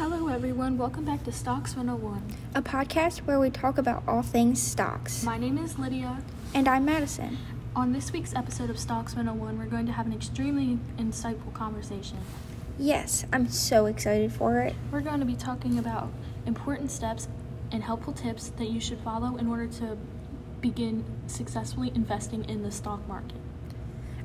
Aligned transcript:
Hello, 0.00 0.28
everyone. 0.28 0.78
Welcome 0.78 1.04
back 1.04 1.24
to 1.24 1.30
Stocks 1.30 1.76
101. 1.76 2.22
a 2.54 2.62
podcast 2.62 3.18
where 3.26 3.38
we 3.38 3.50
talk 3.50 3.76
about 3.76 4.02
all 4.08 4.22
things 4.22 4.58
stocks. 4.60 5.22
My 5.22 5.36
name 5.36 5.58
is 5.58 5.78
Lydia. 5.78 6.22
And 6.54 6.66
I'm 6.66 6.86
Madison. 6.86 7.36
On 7.76 7.92
this 7.92 8.10
week's 8.10 8.34
episode 8.34 8.70
of 8.70 8.78
Stocks 8.78 9.14
101, 9.14 9.58
we're 9.58 9.66
going 9.66 9.84
to 9.84 9.92
have 9.92 10.06
an 10.06 10.14
extremely 10.14 10.78
insightful 10.96 11.52
conversation. 11.52 12.16
Yes, 12.78 13.26
I'm 13.30 13.50
so 13.50 13.84
excited 13.84 14.32
for 14.32 14.62
it. 14.62 14.74
We're 14.90 15.02
going 15.02 15.20
to 15.20 15.26
be 15.26 15.36
talking 15.36 15.78
about 15.78 16.08
important 16.46 16.90
steps 16.90 17.28
and 17.70 17.84
helpful 17.84 18.14
tips 18.14 18.48
that 18.56 18.70
you 18.70 18.80
should 18.80 19.00
follow 19.00 19.36
in 19.36 19.48
order 19.48 19.66
to 19.66 19.98
begin 20.62 21.04
successfully 21.26 21.92
investing 21.94 22.48
in 22.48 22.62
the 22.62 22.70
stock 22.70 23.06
market. 23.06 23.36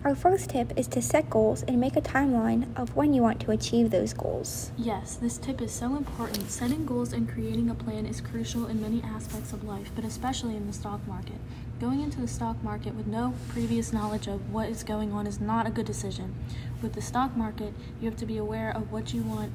Our 0.05 0.13
first 0.13 0.51
tip 0.51 0.71
is 0.77 0.87
to 0.89 1.01
set 1.01 1.31
goals 1.31 1.63
and 1.63 1.81
make 1.81 1.95
a 1.95 2.01
timeline 2.01 2.67
of 2.77 2.95
when 2.95 3.11
you 3.11 3.23
want 3.23 3.39
to 3.39 3.49
achieve 3.49 3.89
those 3.89 4.13
goals. 4.13 4.71
Yes, 4.77 5.15
this 5.15 5.39
tip 5.39 5.59
is 5.63 5.71
so 5.71 5.95
important. 5.95 6.51
Setting 6.51 6.85
goals 6.85 7.11
and 7.11 7.27
creating 7.27 7.71
a 7.71 7.73
plan 7.73 8.05
is 8.05 8.21
crucial 8.21 8.67
in 8.67 8.79
many 8.79 9.01
aspects 9.01 9.51
of 9.51 9.63
life, 9.63 9.89
but 9.95 10.05
especially 10.05 10.55
in 10.55 10.67
the 10.67 10.73
stock 10.73 10.99
market. 11.07 11.37
Going 11.81 12.01
into 12.01 12.21
the 12.21 12.27
stock 12.27 12.61
market 12.63 12.93
with 12.93 13.07
no 13.07 13.33
previous 13.49 13.91
knowledge 13.91 14.27
of 14.27 14.53
what 14.53 14.69
is 14.69 14.83
going 14.83 15.11
on 15.11 15.25
is 15.25 15.41
not 15.41 15.65
a 15.65 15.71
good 15.71 15.87
decision. 15.87 16.35
With 16.83 16.93
the 16.93 17.01
stock 17.01 17.35
market, 17.35 17.73
you 17.99 18.07
have 18.07 18.19
to 18.19 18.27
be 18.27 18.37
aware 18.37 18.69
of 18.69 18.91
what 18.91 19.11
you 19.11 19.23
want 19.23 19.51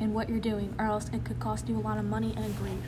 and 0.00 0.12
what 0.12 0.28
you're 0.28 0.40
doing, 0.40 0.74
or 0.76 0.86
else 0.86 1.08
it 1.12 1.24
could 1.24 1.38
cost 1.38 1.68
you 1.68 1.78
a 1.78 1.78
lot 1.78 1.98
of 1.98 2.04
money 2.04 2.34
and 2.36 2.56
grief. 2.56 2.82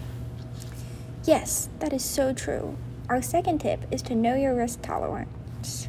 Yes, 1.22 1.68
that 1.78 1.92
is 1.92 2.04
so 2.04 2.32
true. 2.32 2.76
Our 3.08 3.22
second 3.22 3.60
tip 3.60 3.84
is 3.92 4.02
to 4.02 4.16
know 4.16 4.34
your 4.34 4.56
risk 4.56 4.82
tolerance. 4.82 5.86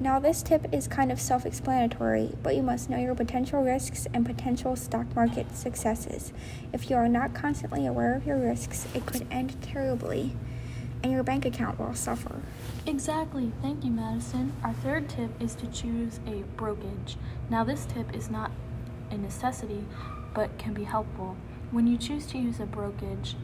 Now, 0.00 0.20
this 0.20 0.42
tip 0.44 0.72
is 0.72 0.86
kind 0.86 1.10
of 1.10 1.20
self 1.20 1.44
explanatory, 1.44 2.36
but 2.40 2.54
you 2.54 2.62
must 2.62 2.88
know 2.88 2.98
your 2.98 3.16
potential 3.16 3.62
risks 3.62 4.06
and 4.14 4.24
potential 4.24 4.76
stock 4.76 5.12
market 5.16 5.56
successes. 5.56 6.32
If 6.72 6.88
you 6.88 6.94
are 6.94 7.08
not 7.08 7.34
constantly 7.34 7.84
aware 7.84 8.14
of 8.14 8.24
your 8.24 8.38
risks, 8.38 8.86
it 8.94 9.06
could 9.06 9.26
end 9.28 9.60
terribly, 9.60 10.36
and 11.02 11.10
your 11.10 11.24
bank 11.24 11.44
account 11.44 11.80
will 11.80 11.94
suffer. 11.94 12.42
Exactly. 12.86 13.50
Thank 13.60 13.84
you, 13.84 13.90
Madison. 13.90 14.52
Our 14.62 14.72
third 14.72 15.08
tip 15.08 15.30
is 15.40 15.56
to 15.56 15.66
choose 15.66 16.20
a 16.28 16.44
brokerage. 16.56 17.16
Now, 17.50 17.64
this 17.64 17.84
tip 17.84 18.14
is 18.14 18.30
not 18.30 18.52
a 19.10 19.18
necessity, 19.18 19.84
but 20.32 20.56
can 20.58 20.74
be 20.74 20.84
helpful. 20.84 21.36
When 21.72 21.88
you 21.88 21.98
choose 21.98 22.24
to 22.26 22.38
use 22.38 22.60
a 22.60 22.66
brokerage, 22.66 23.34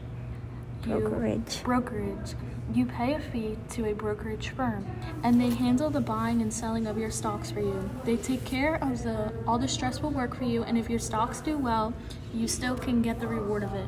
Brokerage. 0.85 1.63
brokerage, 1.63 2.35
you 2.73 2.85
pay 2.85 3.13
a 3.13 3.19
fee 3.19 3.57
to 3.71 3.85
a 3.85 3.93
brokerage 3.93 4.49
firm, 4.49 4.85
and 5.23 5.39
they 5.39 5.49
handle 5.49 5.89
the 5.89 6.01
buying 6.01 6.41
and 6.41 6.51
selling 6.51 6.87
of 6.87 6.97
your 6.97 7.11
stocks 7.11 7.51
for 7.51 7.59
you. 7.59 7.89
They 8.03 8.17
take 8.17 8.43
care 8.43 8.75
of 8.83 9.03
the 9.03 9.31
all 9.47 9.57
the 9.57 9.67
stressful 9.67 10.09
work 10.09 10.35
for 10.35 10.45
you, 10.45 10.63
and 10.63 10.77
if 10.77 10.89
your 10.89 10.99
stocks 10.99 11.41
do 11.41 11.57
well, 11.57 11.93
you 12.33 12.47
still 12.47 12.75
can 12.75 13.01
get 13.01 13.19
the 13.19 13.27
reward 13.27 13.63
of 13.63 13.73
it. 13.73 13.85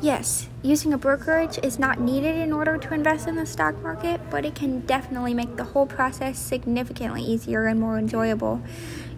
Yes, 0.00 0.48
using 0.62 0.92
a 0.92 0.98
brokerage 0.98 1.58
is 1.62 1.78
not 1.78 2.00
needed 2.00 2.36
in 2.36 2.52
order 2.52 2.78
to 2.78 2.94
invest 2.94 3.26
in 3.26 3.34
the 3.34 3.46
stock 3.46 3.80
market, 3.82 4.20
but 4.30 4.44
it 4.44 4.54
can 4.54 4.80
definitely 4.80 5.34
make 5.34 5.56
the 5.56 5.64
whole 5.64 5.86
process 5.86 6.38
significantly 6.38 7.22
easier 7.22 7.66
and 7.66 7.80
more 7.80 7.98
enjoyable. 7.98 8.60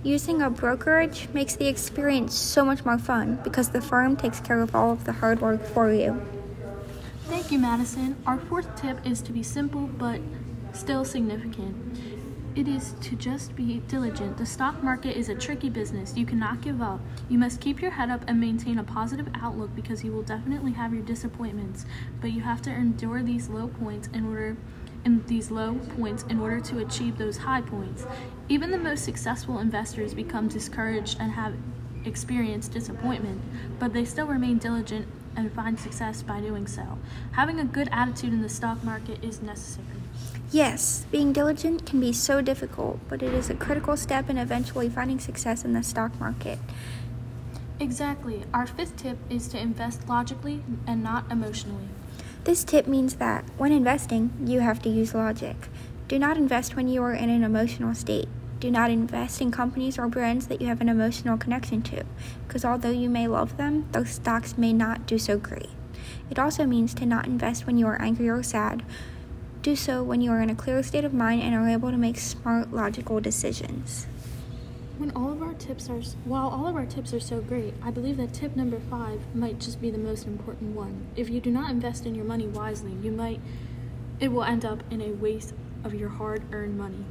Using 0.02 0.40
a 0.40 0.48
brokerage 0.48 1.28
makes 1.34 1.56
the 1.56 1.66
experience 1.66 2.34
so 2.34 2.64
much 2.64 2.86
more 2.86 2.96
fun 2.96 3.38
because 3.44 3.68
the 3.68 3.82
firm 3.82 4.16
takes 4.16 4.40
care 4.40 4.60
of 4.60 4.74
all 4.74 4.92
of 4.92 5.04
the 5.04 5.12
hard 5.12 5.42
work 5.42 5.62
for 5.62 5.92
you. 5.92 6.22
Thank 7.30 7.52
you, 7.52 7.60
Madison. 7.60 8.16
Our 8.26 8.38
fourth 8.38 8.74
tip 8.74 9.06
is 9.06 9.22
to 9.22 9.30
be 9.30 9.44
simple 9.44 9.82
but 9.82 10.20
still 10.72 11.04
significant. 11.04 11.76
It 12.56 12.66
is 12.66 12.96
to 13.02 13.14
just 13.14 13.54
be 13.54 13.78
diligent. 13.86 14.36
The 14.36 14.44
stock 14.44 14.82
market 14.82 15.16
is 15.16 15.28
a 15.28 15.36
tricky 15.36 15.68
business. 15.68 16.16
You 16.16 16.26
cannot 16.26 16.60
give 16.60 16.82
up. 16.82 16.98
You 17.28 17.38
must 17.38 17.60
keep 17.60 17.80
your 17.80 17.92
head 17.92 18.10
up 18.10 18.24
and 18.26 18.40
maintain 18.40 18.80
a 18.80 18.82
positive 18.82 19.28
outlook 19.40 19.70
because 19.76 20.02
you 20.02 20.10
will 20.10 20.24
definitely 20.24 20.72
have 20.72 20.92
your 20.92 21.04
disappointments, 21.04 21.86
but 22.20 22.32
you 22.32 22.40
have 22.40 22.62
to 22.62 22.70
endure 22.70 23.22
these 23.22 23.48
low 23.48 23.68
points 23.68 24.08
in 24.12 24.26
order 24.26 24.56
in 25.04 25.24
these 25.28 25.52
low 25.52 25.74
points 25.96 26.24
in 26.28 26.40
order 26.40 26.58
to 26.58 26.78
achieve 26.80 27.16
those 27.16 27.36
high 27.36 27.60
points. 27.60 28.04
Even 28.48 28.72
the 28.72 28.76
most 28.76 29.04
successful 29.04 29.60
investors 29.60 30.14
become 30.14 30.48
discouraged 30.48 31.16
and 31.20 31.30
have 31.30 31.54
experienced 32.04 32.72
disappointment, 32.72 33.40
but 33.78 33.92
they 33.92 34.04
still 34.04 34.26
remain 34.26 34.58
diligent 34.58 35.06
and 35.36 35.52
find 35.52 35.78
success 35.78 36.22
by 36.22 36.40
doing 36.40 36.66
so. 36.66 36.98
Having 37.32 37.60
a 37.60 37.64
good 37.64 37.88
attitude 37.92 38.32
in 38.32 38.42
the 38.42 38.48
stock 38.48 38.82
market 38.82 39.22
is 39.22 39.40
necessary. 39.40 39.86
Yes, 40.50 41.06
being 41.12 41.32
diligent 41.32 41.86
can 41.86 42.00
be 42.00 42.12
so 42.12 42.40
difficult, 42.40 42.98
but 43.08 43.22
it 43.22 43.32
is 43.32 43.48
a 43.48 43.54
critical 43.54 43.96
step 43.96 44.28
in 44.28 44.36
eventually 44.36 44.88
finding 44.88 45.20
success 45.20 45.64
in 45.64 45.72
the 45.72 45.82
stock 45.82 46.18
market. 46.18 46.58
Exactly. 47.78 48.42
Our 48.52 48.66
fifth 48.66 48.96
tip 48.96 49.16
is 49.30 49.48
to 49.48 49.58
invest 49.58 50.08
logically 50.08 50.62
and 50.86 51.02
not 51.02 51.30
emotionally. 51.30 51.88
This 52.44 52.64
tip 52.64 52.86
means 52.86 53.14
that 53.14 53.44
when 53.56 53.72
investing, 53.72 54.32
you 54.44 54.60
have 54.60 54.82
to 54.82 54.88
use 54.88 55.14
logic. 55.14 55.68
Do 56.08 56.18
not 56.18 56.36
invest 56.36 56.74
when 56.74 56.88
you 56.88 57.02
are 57.02 57.14
in 57.14 57.30
an 57.30 57.44
emotional 57.44 57.94
state. 57.94 58.28
Do 58.60 58.70
not 58.70 58.90
invest 58.90 59.40
in 59.40 59.50
companies 59.50 59.98
or 59.98 60.06
brands 60.06 60.46
that 60.48 60.60
you 60.60 60.66
have 60.66 60.82
an 60.82 60.90
emotional 60.90 61.38
connection 61.38 61.80
to, 61.82 62.04
because 62.46 62.62
although 62.62 62.90
you 62.90 63.08
may 63.08 63.26
love 63.26 63.56
them, 63.56 63.88
those 63.92 64.10
stocks 64.10 64.58
may 64.58 64.74
not 64.74 65.06
do 65.06 65.18
so 65.18 65.38
great. 65.38 65.70
It 66.28 66.38
also 66.38 66.66
means 66.66 66.92
to 66.94 67.06
not 67.06 67.26
invest 67.26 67.66
when 67.66 67.78
you 67.78 67.86
are 67.86 68.00
angry 68.00 68.28
or 68.28 68.42
sad. 68.42 68.84
Do 69.62 69.74
so 69.74 70.02
when 70.02 70.20
you 70.20 70.30
are 70.30 70.42
in 70.42 70.50
a 70.50 70.54
clear 70.54 70.82
state 70.82 71.04
of 71.04 71.14
mind 71.14 71.42
and 71.42 71.54
are 71.54 71.68
able 71.68 71.90
to 71.90 71.96
make 71.96 72.18
smart, 72.18 72.70
logical 72.70 73.18
decisions. 73.18 74.06
When 74.98 75.10
all 75.12 75.32
of 75.32 75.40
our 75.40 75.54
tips 75.54 75.88
are 75.88 76.02
while 76.26 76.48
all 76.50 76.66
of 76.66 76.76
our 76.76 76.84
tips 76.84 77.14
are 77.14 77.20
so 77.20 77.40
great, 77.40 77.72
I 77.82 77.90
believe 77.90 78.18
that 78.18 78.34
tip 78.34 78.56
number 78.56 78.78
5 78.78 79.34
might 79.34 79.58
just 79.58 79.80
be 79.80 79.90
the 79.90 79.96
most 79.96 80.26
important 80.26 80.76
one. 80.76 81.06
If 81.16 81.30
you 81.30 81.40
do 81.40 81.50
not 81.50 81.70
invest 81.70 82.04
in 82.04 82.14
your 82.14 82.26
money 82.26 82.46
wisely, 82.46 82.92
you 83.02 83.10
might 83.10 83.40
it 84.20 84.28
will 84.28 84.44
end 84.44 84.66
up 84.66 84.82
in 84.90 85.00
a 85.00 85.12
waste 85.12 85.54
of 85.82 85.94
your 85.94 86.10
hard-earned 86.10 86.76
money. 86.76 87.06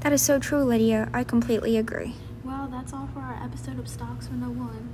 That 0.00 0.12
is 0.12 0.22
so 0.22 0.38
true, 0.38 0.62
Lydia. 0.64 1.08
I 1.14 1.24
completely 1.24 1.76
agree. 1.76 2.14
Well, 2.44 2.68
that's 2.70 2.92
all 2.92 3.08
for 3.14 3.20
our 3.20 3.42
episode 3.42 3.78
of 3.78 3.88
Stocks 3.88 4.28
101. 4.28 4.88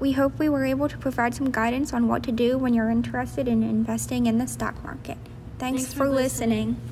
We 0.00 0.12
hope 0.12 0.38
we 0.38 0.48
were 0.48 0.64
able 0.64 0.88
to 0.88 0.98
provide 0.98 1.34
some 1.34 1.50
guidance 1.50 1.92
on 1.92 2.08
what 2.08 2.22
to 2.24 2.32
do 2.32 2.58
when 2.58 2.74
you're 2.74 2.90
interested 2.90 3.48
in 3.48 3.62
investing 3.62 4.26
in 4.26 4.38
the 4.38 4.46
stock 4.46 4.82
market. 4.84 5.16
Thanks, 5.58 5.82
Thanks 5.84 5.92
for, 5.92 6.06
for 6.06 6.08
listening. 6.10 6.68
listening. 6.76 6.91